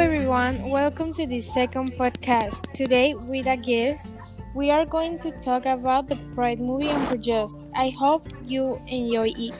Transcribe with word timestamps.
everyone, 0.00 0.70
welcome 0.70 1.12
to 1.12 1.26
the 1.26 1.38
second 1.40 1.92
podcast. 1.92 2.72
Today, 2.72 3.12
with 3.28 3.46
a 3.46 3.56
guest, 3.56 4.14
we 4.54 4.70
are 4.70 4.86
going 4.86 5.18
to 5.18 5.30
talk 5.42 5.66
about 5.66 6.08
the 6.08 6.16
Pride 6.34 6.58
movie 6.58 6.88
and 6.88 7.06
Project. 7.06 7.66
I 7.74 7.92
hope 7.98 8.26
you 8.44 8.80
enjoy 8.88 9.28
it. 9.36 9.54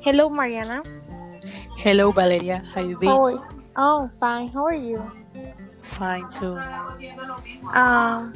Hello, 0.00 0.30
Mariana. 0.30 0.82
Hello, 1.76 2.10
Valeria. 2.10 2.64
How 2.74 2.80
you 2.80 2.96
been? 2.96 3.10
How 3.10 3.36
Oh, 3.76 4.10
fine. 4.18 4.50
How 4.54 4.64
are 4.64 4.74
you? 4.74 4.98
Fine 5.80 6.30
too. 6.30 6.56
Um, 7.74 8.32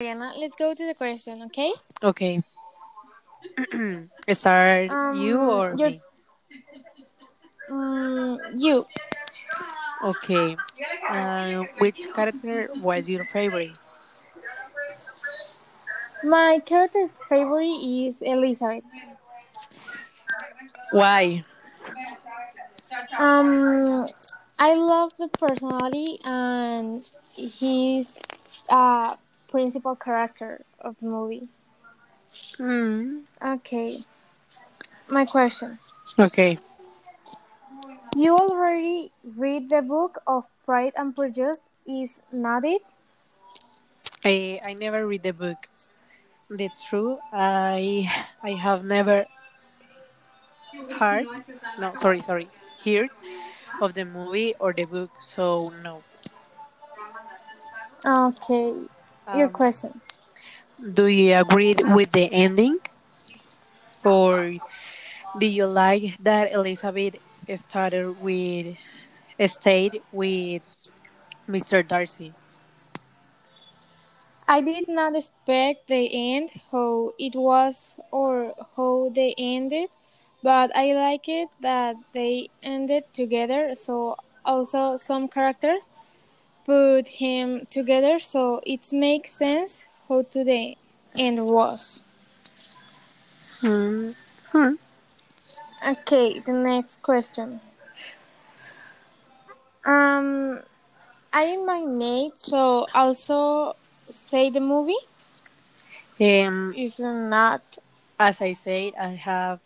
Mariana, 0.00 0.32
let's 0.38 0.56
go 0.56 0.72
to 0.72 0.86
the 0.86 0.94
question, 0.96 1.42
okay? 1.44 1.72
Okay. 2.02 2.40
Start 4.32 4.90
you 5.16 5.40
Um, 5.40 5.48
or 5.48 5.74
your- 5.76 5.90
me? 5.90 6.00
Mm, 7.72 8.38
you. 8.60 8.86
Okay. 10.02 10.56
Uh, 11.08 11.64
which 11.78 12.12
character 12.12 12.68
was 12.74 13.08
your 13.08 13.24
favorite? 13.24 13.78
My 16.24 16.60
character 16.64 17.08
favorite 17.28 17.78
is 17.82 18.22
Elizabeth. 18.22 18.84
Why? 20.92 21.44
Um, 23.18 24.06
I 24.58 24.74
love 24.74 25.10
the 25.18 25.28
personality 25.28 26.18
and 26.24 27.04
his 27.36 28.20
uh, 28.68 29.16
principal 29.50 29.96
character 29.96 30.64
of 30.80 30.96
the 31.00 31.06
movie. 31.08 31.48
Hmm. 32.56 33.20
Okay. 33.42 33.98
My 35.10 35.24
question. 35.26 35.78
Okay. 36.18 36.58
You 38.16 38.34
already 38.36 39.12
read 39.22 39.68
the 39.68 39.82
book 39.82 40.22
of 40.26 40.48
Pride 40.64 40.94
and 40.96 41.14
Prejudice, 41.14 41.60
is 41.86 42.22
not 42.32 42.64
it? 42.64 42.80
I 44.24 44.60
I 44.64 44.72
never 44.74 45.06
read 45.06 45.22
the 45.22 45.32
book. 45.32 45.68
The 46.50 46.70
truth, 46.70 47.20
I 47.32 48.08
I 48.42 48.52
have 48.52 48.84
never 48.84 49.26
heard. 50.98 51.26
No, 51.78 51.94
sorry, 51.94 52.20
sorry. 52.22 52.50
Heard 52.84 53.10
of 53.80 53.94
the 53.94 54.04
movie 54.04 54.54
or 54.60 54.72
the 54.72 54.84
book. 54.84 55.10
So 55.20 55.70
no. 55.70 56.04
Okay. 58.04 58.86
Your 59.32 59.48
Um, 59.48 59.48
question. 59.48 60.00
Do 60.94 61.06
you 61.06 61.34
agree 61.34 61.74
with 61.82 62.12
the 62.12 62.30
ending? 62.32 62.78
Or 64.04 64.52
do 65.36 65.46
you 65.46 65.66
like 65.66 66.16
that 66.18 66.52
Elizabeth 66.52 67.16
started 67.56 68.20
with 68.20 68.78
stayed 69.48 70.02
with 70.12 70.62
Mr. 71.46 71.82
Darcy? 71.82 72.34
I 74.46 74.60
did 74.60 74.88
not 74.88 75.16
expect 75.16 75.88
the 75.88 76.08
end, 76.34 76.50
how 76.70 77.12
it 77.18 77.34
was 77.34 77.98
or 78.12 78.54
how 78.76 79.10
they 79.14 79.34
ended, 79.38 79.88
but 80.42 80.74
I 80.76 80.92
like 80.92 81.28
it 81.28 81.48
that 81.60 81.96
they 82.12 82.50
ended 82.62 83.04
together. 83.12 83.74
So 83.74 84.16
also 84.44 84.96
some 84.96 85.28
characters 85.28 85.88
put 86.64 87.08
him 87.08 87.66
together, 87.70 88.18
so 88.18 88.60
it 88.66 88.92
makes 88.92 89.32
sense 89.32 89.88
how 90.08 90.22
today 90.22 90.76
end 91.16 91.46
was. 91.46 92.04
Hmm. 93.60 94.12
Hmm. 94.50 94.74
Okay, 95.86 96.38
the 96.40 96.52
next 96.52 97.02
question. 97.02 97.60
Um, 99.84 100.62
I 101.32 101.42
am 101.44 101.66
my 101.66 101.82
mate, 101.82 102.34
so 102.38 102.86
also 102.94 103.74
say 104.10 104.50
the 104.50 104.60
movie. 104.60 104.96
Um, 106.20 106.76
If 106.76 106.98
not, 106.98 107.78
as 108.18 108.40
I 108.40 108.52
said, 108.54 108.94
I 108.98 109.14
have 109.14 109.60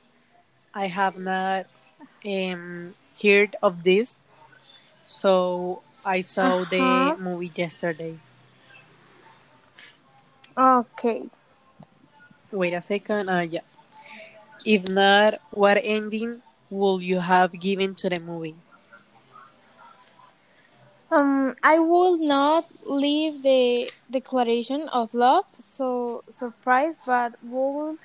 I 0.74 0.88
have 0.88 1.16
not 1.18 1.66
um 2.24 2.94
heard 3.22 3.56
of 3.62 3.84
this, 3.84 4.22
so 5.04 5.82
I 6.04 6.22
saw 6.22 6.64
Uh-huh. 6.78 7.14
the 7.16 7.16
movie 7.18 7.52
yesterday. 7.54 8.18
okay. 10.56 11.20
Wait 12.52 12.72
a 12.74 12.80
second. 12.80 13.28
Uh, 13.28 13.40
yeah. 13.40 13.60
If 14.64 14.88
not, 14.88 15.34
what 15.50 15.78
ending 15.82 16.42
would 16.70 17.02
you 17.02 17.20
have 17.20 17.52
given 17.52 17.94
to 17.96 18.10
the 18.10 18.20
movie? 18.20 18.56
Um, 21.10 21.54
I 21.62 21.78
will 21.78 22.16
not 22.18 22.66
leave 22.84 23.42
the 23.42 23.92
declaration 24.10 24.88
of 24.88 25.14
love 25.14 25.44
so 25.60 26.24
surprised, 26.28 27.00
but 27.04 27.34
would 27.42 27.98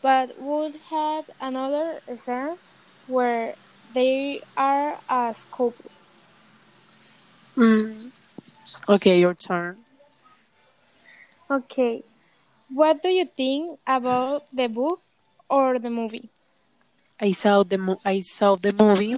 but 0.00 0.38
would 0.38 0.76
have 0.90 1.28
another 1.40 2.00
sense 2.16 2.78
where 3.06 3.56
they 3.92 4.42
are 4.56 5.00
as 5.08 5.44
couple. 5.50 5.90
Mm. 7.56 8.12
Okay, 8.88 9.20
your 9.20 9.34
turn. 9.34 9.84
Okay, 11.50 12.04
what 12.70 13.02
do 13.02 13.08
you 13.10 13.26
think 13.26 13.80
about 13.86 14.44
the 14.52 14.68
book 14.68 15.02
or 15.48 15.78
the 15.78 15.90
movie? 15.90 16.30
I 17.20 17.32
saw 17.32 17.62
the 17.62 17.78
mo- 17.78 18.02
I 18.04 18.20
saw 18.20 18.56
the 18.56 18.72
movie, 18.72 19.16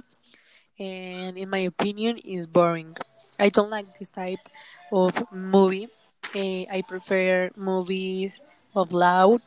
and 0.79 1.37
in 1.37 1.49
my 1.49 1.59
opinion, 1.73 2.17
is 2.19 2.47
boring. 2.47 2.95
I 3.39 3.49
don't 3.49 3.69
like 3.69 3.97
this 3.97 4.09
type 4.09 4.43
of 4.91 5.13
movie. 5.31 5.87
Eh, 6.35 6.65
I 6.71 6.81
prefer 6.81 7.51
movies 7.55 8.41
of 8.75 8.93
loud 8.93 9.41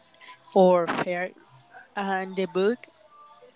or 0.55 0.87
fair, 0.87 1.31
and 1.97 2.37
the 2.37 2.47
book. 2.47 2.79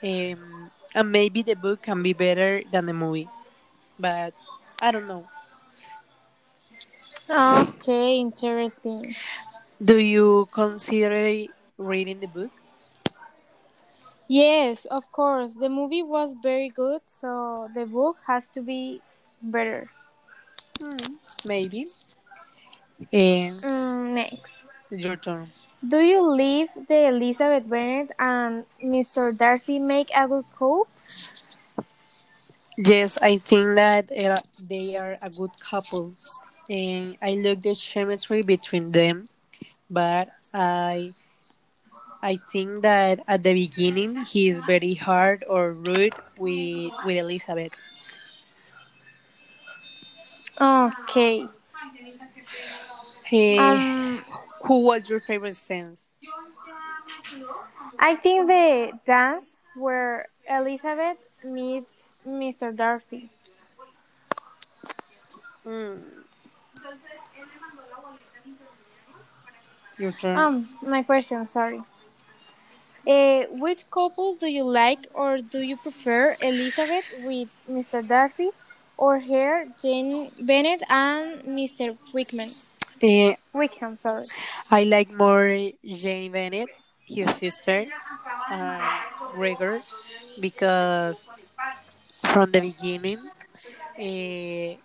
Um, 0.03 0.71
and 0.95 1.13
maybe 1.13 1.43
the 1.43 1.57
book 1.57 1.83
can 1.83 2.03
be 2.03 2.13
better 2.13 2.63
than 2.73 2.87
the 2.87 2.93
movie, 2.95 3.29
but 3.99 4.35
I 4.83 4.91
don't 4.93 5.07
know. 5.09 5.27
Okay, 7.31 8.19
interesting. 8.21 9.15
Do 9.83 9.99
you 9.99 10.47
consider 10.53 11.47
reading 11.79 12.21
the 12.21 12.27
book? 12.29 12.53
Yes, 14.35 14.85
of 14.87 15.11
course. 15.13 15.55
The 15.55 15.69
movie 15.69 16.03
was 16.03 16.35
very 16.35 16.69
good, 16.69 17.03
so 17.07 17.71
the 17.75 17.87
book 17.87 18.19
has 18.27 18.49
to 18.49 18.61
be 18.63 19.03
better. 19.41 19.91
Maybe. 21.45 21.87
And 23.13 23.65
Mm, 23.65 24.15
next. 24.15 24.65
your 24.91 25.17
turn. 25.17 25.53
Do 25.87 25.99
you 26.01 26.23
leave 26.23 26.69
the 26.89 27.07
Elizabeth 27.09 27.69
Bennet 27.69 28.11
and 28.19 28.65
Mr. 28.83 29.33
Darcy 29.33 29.79
make 29.79 30.11
a 30.15 30.27
good 30.29 30.45
couple? 30.53 30.89
Yes, 32.77 33.19
I 33.23 33.39
think 33.39 33.75
that 33.77 34.09
they 34.69 34.97
are 34.97 35.19
a 35.23 35.31
good 35.31 35.59
couple, 35.61 36.15
and 36.69 37.17
I 37.23 37.35
like 37.35 37.63
the 37.63 37.75
chemistry 37.75 38.43
between 38.43 38.93
them. 38.93 39.27
But 39.91 40.29
I, 40.53 41.13
I 42.25 42.37
think 42.39 42.83
that 42.83 43.21
at 43.29 43.45
the 43.45 43.55
beginning 43.55 44.25
he 44.25 44.49
is 44.49 44.59
very 44.61 44.95
hard 44.95 45.45
or 45.49 45.73
rude 45.73 46.15
with 46.39 46.93
with 47.05 47.17
Elizabeth. 47.19 47.73
Okay. 50.61 51.49
Hey, 53.25 53.59
Um, 53.59 54.25
who 54.63 54.81
was 54.81 55.09
your 55.09 55.21
favorite 55.21 55.57
sense? 55.57 56.07
I 57.99 58.17
think 58.17 58.47
the 58.49 58.93
dance 59.05 59.57
where 59.77 60.29
Elizabeth 60.49 61.19
meet 61.45 61.85
Mr. 62.27 62.73
Darcy. 62.73 63.31
Your 69.99 70.13
turn. 70.13 70.37
Um, 70.37 70.69
my 70.83 71.03
question, 71.03 71.47
sorry. 71.49 71.83
Uh, 73.07 73.45
which 73.51 73.89
couple 73.91 74.35
do 74.37 74.47
you 74.47 74.65
like 74.65 75.07
or 75.13 75.39
do 75.39 75.61
you 75.61 75.77
prefer 75.77 76.35
Elizabeth 76.43 77.05
with 77.23 77.49
Mr. 77.69 78.07
Darcy 78.07 78.51
or 78.97 79.21
her 79.21 79.67
Jane 79.81 80.31
Bennet 80.41 80.83
and 80.89 81.43
Mr. 81.43 81.99
Wickman? 82.15 82.49
Eh, 83.03 83.35
Wickham, 83.53 83.99
sorry. 83.99 84.25
I 84.71 84.85
like 84.85 85.13
more 85.13 85.49
Jane 85.85 86.33
Bennet, 86.33 86.71
his 87.05 87.35
sister, 87.35 87.87
and 88.51 88.83
Gregor, 89.33 89.81
because 90.41 91.27
from 92.23 92.51
the 92.53 92.61
beginning, 92.61 93.19
eh, 93.99 94.77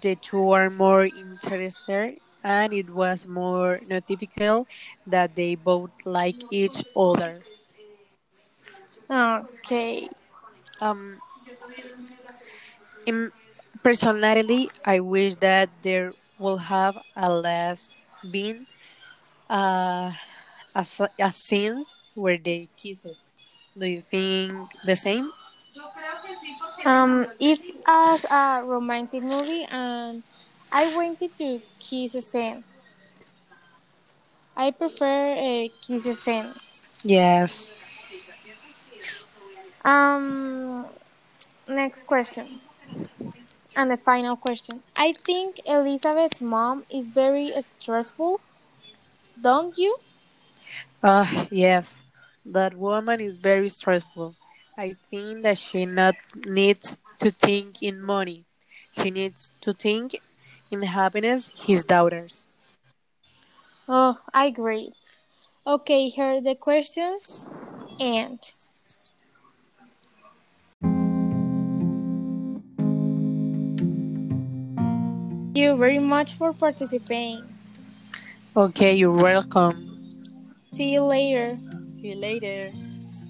the 0.00 0.16
two 0.16 0.50
are 0.50 0.70
more 0.70 1.04
interested, 1.04 2.18
and 2.42 2.72
it 2.72 2.90
was 2.90 3.26
more 3.26 3.78
notifiable 3.88 4.66
that 5.06 5.36
they 5.36 5.54
both 5.54 5.90
like 6.04 6.36
each 6.50 6.82
other. 6.96 7.42
Okay. 9.12 10.08
Um, 10.80 11.20
In, 13.06 13.32
personally, 13.82 14.70
I 14.84 15.00
wish 15.00 15.36
that 15.36 15.70
there 15.82 16.14
will 16.38 16.58
have 16.58 16.98
a 17.16 17.30
last 17.32 17.90
been 18.30 18.66
uh, 19.50 20.12
a, 20.74 20.86
a 21.20 21.32
scenes 21.32 21.96
where 22.14 22.38
they 22.38 22.68
kiss 22.76 23.04
it. 23.04 23.18
Do 23.78 23.86
you 23.86 24.02
think 24.02 24.52
the 24.84 24.96
same? 24.96 25.30
Um, 26.84 27.26
if 27.40 27.70
as 27.86 28.24
a 28.24 28.62
romantic 28.64 29.22
movie, 29.22 29.64
and 29.70 30.22
I 30.72 30.94
wanted 30.96 31.36
to 31.38 31.60
kiss 31.78 32.14
a 32.14 32.22
scene. 32.22 32.64
I 34.56 34.70
prefer 34.70 35.34
a 35.36 35.70
kiss 35.82 36.06
a 36.06 36.14
scene. 36.14 36.54
Yes. 37.04 37.81
Um, 39.84 40.86
next 41.68 42.04
question. 42.06 42.60
And 43.74 43.90
the 43.90 43.96
final 43.96 44.36
question. 44.36 44.82
I 44.96 45.12
think 45.12 45.58
Elizabeth's 45.66 46.40
mom 46.42 46.84
is 46.90 47.08
very 47.08 47.48
stressful, 47.50 48.40
don't 49.40 49.76
you? 49.78 49.96
Uh, 51.02 51.46
yes. 51.50 51.96
That 52.44 52.74
woman 52.76 53.20
is 53.20 53.36
very 53.36 53.68
stressful. 53.68 54.34
I 54.76 54.96
think 55.10 55.42
that 55.42 55.58
she 55.58 55.86
not 55.86 56.16
needs 56.44 56.98
to 57.20 57.30
think 57.30 57.82
in 57.82 58.00
money. 58.00 58.44
She 58.92 59.10
needs 59.10 59.50
to 59.60 59.72
think 59.72 60.16
in 60.70 60.82
happiness 60.82 61.50
his 61.66 61.84
daughters. 61.84 62.48
Oh, 63.88 64.18
I 64.32 64.46
agree. 64.46 64.92
Okay, 65.66 66.08
here 66.08 66.36
are 66.36 66.40
the 66.40 66.54
questions. 66.54 67.46
And 68.00 68.38
you 75.62 75.76
very 75.76 75.98
much 75.98 76.34
for 76.34 76.52
participating. 76.52 77.46
Okay, 78.56 78.94
you're 78.94 79.12
welcome. 79.12 79.74
See 80.68 80.92
you 80.92 81.02
later. 81.04 81.58
See 82.00 82.08
you 82.08 82.16
later. 82.16 82.72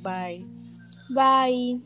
Bye. 0.02 0.42
Bye. 1.10 1.78